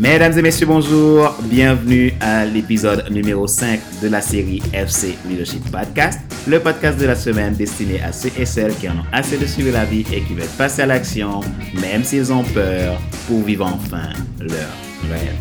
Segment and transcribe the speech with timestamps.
[0.00, 1.34] Mesdames et messieurs, bonjour.
[1.42, 7.14] Bienvenue à l'épisode numéro 5 de la série FC Leadership Podcast, le podcast de la
[7.14, 10.22] semaine destiné à ceux et celles qui en ont assez de suivre la vie et
[10.22, 11.42] qui veulent passer à l'action,
[11.82, 14.08] même s'ils ont peur, pour vivre enfin
[14.38, 14.70] leur
[15.10, 15.36] rêve.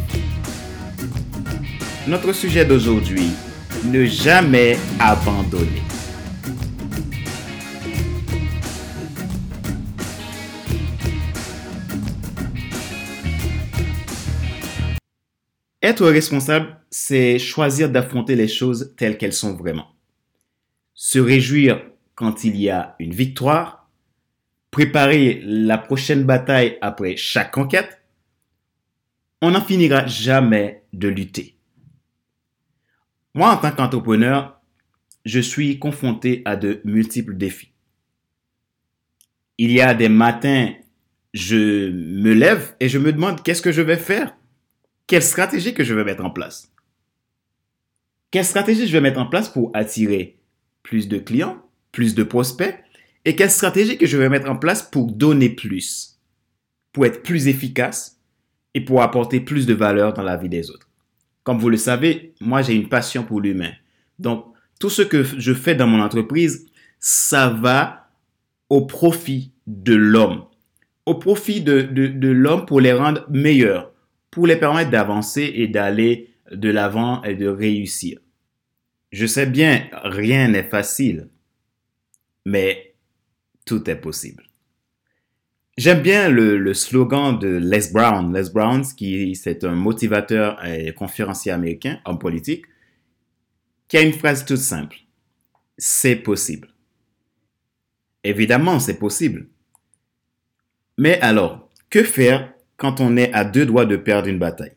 [2.06, 3.32] Notre sujet d'aujourd'hui,
[3.86, 5.84] ne jamais abandonner.
[15.90, 19.88] Être responsable, c'est choisir d'affronter les choses telles qu'elles sont vraiment.
[20.94, 21.82] Se réjouir
[22.14, 23.90] quand il y a une victoire,
[24.70, 28.04] préparer la prochaine bataille après chaque conquête,
[29.42, 31.58] on n'en finira jamais de lutter.
[33.34, 34.62] Moi, en tant qu'entrepreneur,
[35.26, 37.74] je suis confronté à de multiples défis.
[39.58, 40.72] Il y a des matins,
[41.34, 44.36] je me lève et je me demande qu'est-ce que je vais faire
[45.10, 46.72] quelle stratégie que je vais mettre en place?
[48.30, 50.38] Quelle stratégie je vais mettre en place pour attirer
[50.84, 51.58] plus de clients,
[51.92, 52.78] plus de prospects?
[53.26, 56.20] Et quelle stratégie que je vais mettre en place pour donner plus,
[56.94, 58.20] pour être plus efficace
[58.76, 60.88] et pour apporter plus de valeur dans la vie des autres.
[61.44, 63.72] Comme vous le savez, moi j'ai une passion pour l'humain.
[64.20, 64.46] Donc
[64.80, 66.68] tout ce que je fais dans mon entreprise,
[67.00, 68.12] ça va
[68.70, 70.44] au profit de l'homme,
[71.08, 73.92] au profit de, l'homme pour les rendre meilleurs,
[74.32, 78.20] pour les permettre d'avancer et d'aller de l'avant et de réussir.
[79.12, 81.30] Je sais bien, rien n'est facile,
[82.46, 82.96] mais
[83.66, 84.44] tout est possible.
[85.78, 88.36] J'aime bien le, slogan de Les Brown.
[88.36, 92.66] Les Brown, qui c'est un motivateur et conférencier américain, en politique,
[93.88, 94.98] qui a une phrase toute simple.
[95.78, 96.68] C'est possible.
[98.26, 99.48] Évidemment, c'est possible.
[100.98, 104.74] Mais alors, que faire quand on est à deux doigts de perdre une bataille.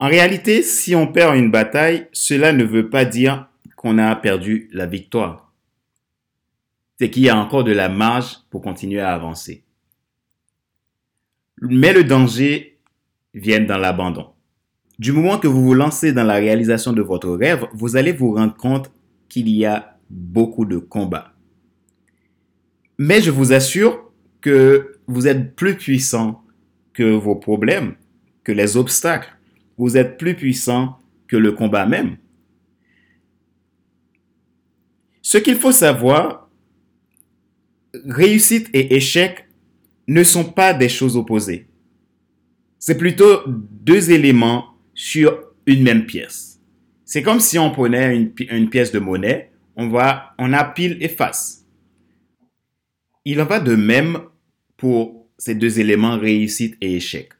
[0.00, 4.68] En réalité, si on perd une bataille, cela ne veut pas dire qu'on a perdu
[4.72, 5.52] la victoire.
[6.98, 9.62] C'est qu'il y a encore de la marge pour continuer à avancer.
[11.60, 12.78] Mais le danger
[13.34, 14.30] vient dans l'abandon.
[14.98, 18.32] Du moment que vous vous lancez dans la réalisation de votre rêve, vous allez vous
[18.32, 18.90] rendre compte
[19.28, 21.32] qu'il y a beaucoup de combats.
[22.98, 24.10] Mais je vous assure
[24.40, 26.44] que vous êtes plus puissant
[26.92, 27.96] que vos problèmes,
[28.44, 29.36] que les obstacles.
[29.78, 32.16] Vous êtes plus puissant que le combat même.
[35.22, 36.48] Ce qu'il faut savoir,
[38.06, 39.46] réussite et échec
[40.08, 41.66] ne sont pas des choses opposées.
[42.78, 46.60] C'est plutôt deux éléments sur une même pièce.
[47.04, 51.08] C'est comme si on prenait une, pièce de monnaie, on, va, on a pile et
[51.08, 51.66] face.
[53.24, 54.20] Il en va de même
[54.76, 57.30] pour ces deux éléments, réussite et échec.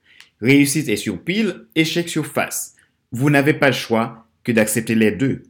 [0.40, 2.74] Réussite est sur pile, échec sur face.
[3.12, 5.44] Vous n'avez pas le choix que d'accepter les deux.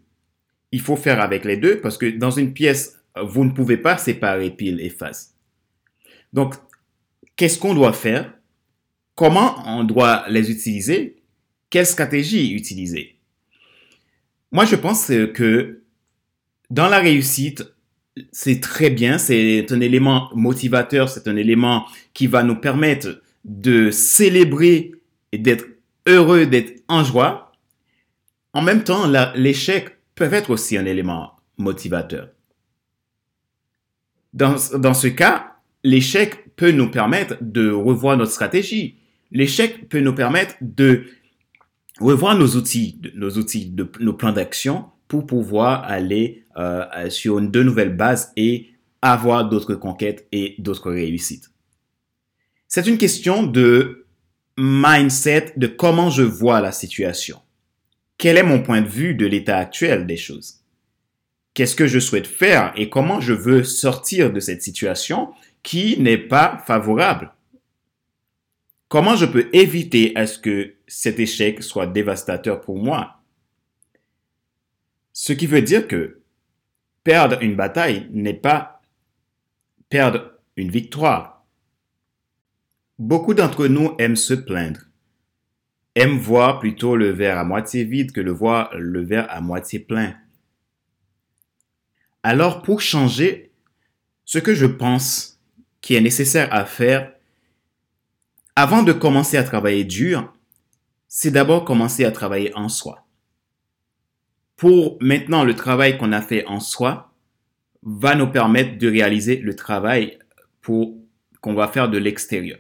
[0.73, 3.97] Il faut faire avec les deux parce que dans une pièce, vous ne pouvez pas
[3.99, 5.35] séparer pile et face.
[6.33, 6.55] Donc,
[7.35, 8.33] qu'est-ce qu'on doit faire?
[9.15, 11.23] Comment on doit les utiliser?
[11.71, 13.19] Quelle stratégie utiliser?
[14.53, 15.83] Moi, je pense que
[16.71, 17.65] dans la réussite,
[18.33, 23.91] c'est très bien, c'est un élément motivateur, c'est un élément qui va nous permettre de
[23.91, 24.93] célébrer
[25.33, 25.67] et d'être
[26.07, 27.53] heureux, d'être en joie.
[28.53, 32.31] En même temps, l'échec peut être aussi un élément motivateur.
[34.33, 38.99] Dans, ce cas, l'échec peut nous permettre de revoir notre stratégie.
[39.31, 41.07] L'échec peut nous permettre de
[42.01, 47.97] revoir nos outils, nos outils, nos plans d'action pour pouvoir aller euh, sur de nouvelles
[47.97, 48.71] bases et
[49.03, 51.51] avoir d'autres conquêtes et d'autres réussites.
[52.69, 54.07] C'est une question de
[54.59, 57.41] mindset, de comment je vois la situation.
[58.19, 60.63] Quel est mon point de vue de l'état actuel des choses?
[61.55, 65.33] Qu'est-ce que je souhaite faire et comment je veux sortir de cette situation
[65.63, 67.33] qui n'est pas favorable?
[68.89, 73.16] Comment je peux éviter à ce que cet échec soit dévastateur pour moi?
[75.27, 76.23] Ce qui veut dire que
[77.03, 78.81] Perdre une bataille n'est pas
[79.89, 81.45] perdre une victoire.
[83.01, 84.83] Beaucoup d'entre nous aiment se plaindre,
[85.97, 89.81] aiment voir plutôt le verre à moitié vide que le voir le verre à moitié
[89.81, 90.15] plein.
[92.23, 93.51] Alors pour changer,
[94.25, 95.41] ce que je pense
[95.81, 97.13] qui est nécessaire à faire,
[98.55, 100.33] avant de commencer à travailler dur,
[101.09, 103.06] c'est d'abord commencer à travailler en soi
[104.57, 107.13] pour maintenant le travail qu'on a fait en soi
[107.83, 110.19] va nous permettre de réaliser le travail
[110.61, 110.97] pour
[111.41, 112.59] qu'on va faire de l'extérieur.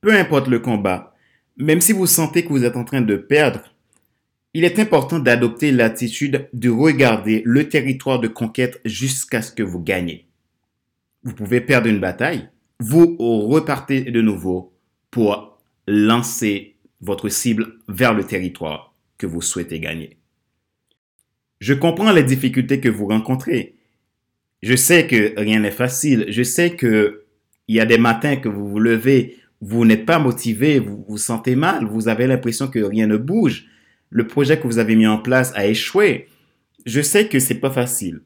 [0.00, 1.14] Peu importe le combat,
[1.56, 3.60] Même si vous sentez que vous êtes en train de perdre,
[4.54, 9.80] il est important d'adopter l'attitude de regarder le territoire de conquête jusqu'à ce que vous
[9.80, 10.26] gagnez.
[11.22, 12.48] Vous pouvez perdre une bataille,
[12.78, 14.72] vous repartez de nouveau
[15.10, 20.19] pour lancer votre cible vers le territoire que vous souhaitez gagner.
[21.60, 23.76] Je comprends les difficultés que vous rencontrez.
[24.62, 26.26] Je sais que rien n'est facile.
[26.28, 27.24] Je sais que
[27.68, 31.18] il y a des matins que vous vous levez, vous n'êtes pas motivé, vous vous
[31.18, 33.66] sentez mal, vous avez l'impression que rien ne bouge.
[34.08, 36.28] Le projet que vous avez mis en place a échoué.
[36.84, 38.22] Je sais que c'est pas facile.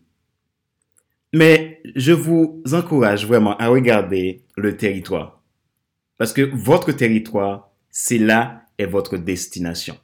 [1.34, 5.42] Mais je vous encourage vraiment à regarder le territoire.
[6.16, 9.98] Parce que votre territoire, c'est là est votre destination.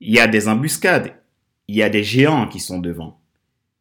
[0.00, 1.14] Il y a des embuscades,
[1.70, 3.20] il y a des géants qui sont devant.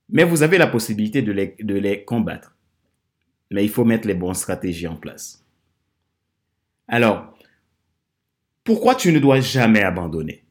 [0.10, 2.56] Mais vous avez la possibilité de les, combattre.
[3.52, 5.44] Mais il faut mettre les bonnes stratégies en place.
[6.88, 7.34] Alors,
[8.64, 10.46] pourquoi tu ne dois jamais abandonner?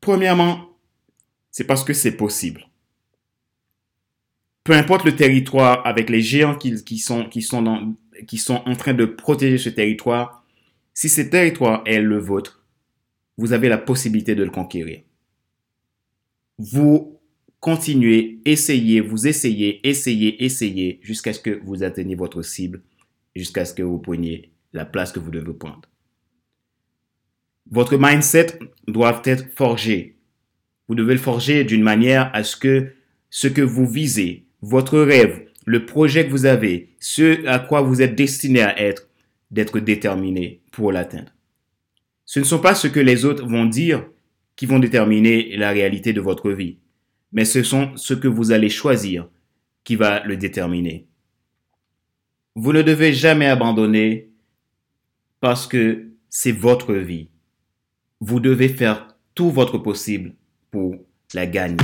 [0.00, 0.76] Premièrement,
[1.50, 2.66] c'est parce que c'est possible
[4.64, 7.28] peu importe le territoire, avec les géants qui sont
[8.64, 10.44] en train de protéger ce territoire,
[10.94, 12.64] si ce territoire est le vôtre,
[13.36, 15.02] vous avez la possibilité de le conquérir.
[16.62, 17.18] Vous
[17.58, 22.82] continuez, essayez, vous essayez, essayez, essayez, jusqu'à ce que vous atteigniez votre cible,
[23.34, 25.88] jusqu'à ce que vous preniez la place que vous devez prendre.
[27.70, 30.18] Votre mindset doit être forgé.
[30.86, 32.92] Vous devez le forger d'une manière à ce que
[33.30, 38.02] ce que vous visez, votre rêve, le projet que vous avez, ce à quoi vous
[38.02, 39.08] êtes destiné à être,
[39.50, 41.32] d'être déterminé pour l'atteindre.
[42.26, 44.04] Ce ne sont pas ce que les autres vont dire
[44.60, 46.76] qui vont déterminer la réalité de votre vie,
[47.32, 49.26] mais ce sont ce que vous allez choisir
[49.84, 51.06] qui va le déterminer.
[52.54, 54.28] Vous ne devez jamais abandonner
[55.40, 57.30] parce que c'est votre vie.
[58.20, 60.34] Vous devez faire tout votre possible
[60.70, 60.94] pour
[61.32, 61.78] la gagner.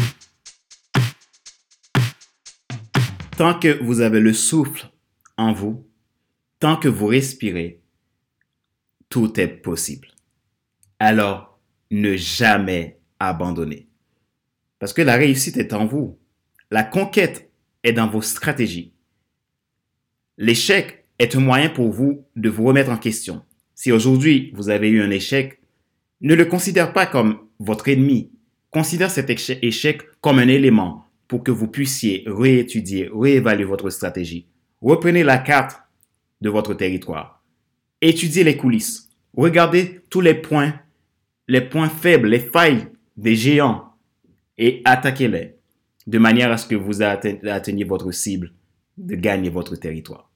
[3.38, 4.90] Tant que vous avez le souffle
[5.38, 5.88] en vous,
[6.60, 7.80] tant que vous respirez,
[9.08, 10.08] tout est possible.
[10.98, 11.55] Alors,
[11.90, 13.88] ne jamais abandonner.
[14.78, 16.18] Parce que la réussite est en vous.
[16.70, 17.50] La conquête
[17.82, 18.92] est dans vos stratégies.
[20.38, 23.42] L'échec est un moyen pour vous de vous remettre en question.
[23.74, 25.60] Si aujourd'hui vous avez eu un échec,
[26.20, 28.30] ne le considère pas comme votre ennemi.
[28.70, 34.46] Considère cet échec comme un élément pour que vous puissiez réétudier, réévaluer votre stratégie.
[34.80, 35.80] Reprenez la carte
[36.40, 37.42] de votre territoire.
[38.00, 39.08] Étudiez les coulisses.
[39.36, 40.74] Regardez tous les points,
[41.48, 43.94] les points faibles, les failles des géants
[44.58, 45.56] et attaquez-les
[46.06, 48.52] de manière à ce que vous atteigniez votre cible
[48.96, 50.30] de gagner votre territoire.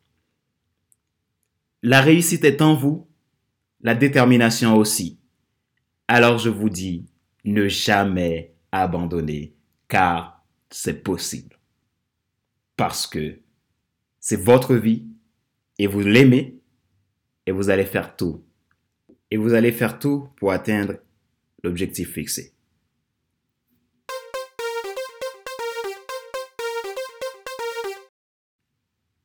[1.83, 3.09] La réussite est en vous,
[3.81, 5.19] la détermination aussi.
[6.09, 7.07] Alors je vous dis,
[7.45, 9.55] ne jamais abandonner,
[9.89, 11.59] car c'est possible.
[12.77, 13.41] Parce que
[14.19, 15.07] c'est votre vie
[15.79, 16.61] et vous l'aimez
[17.47, 18.45] et vous allez faire tout.
[19.31, 20.94] Et vous allez faire tout pour atteindre
[21.62, 22.53] l'objectif fixé.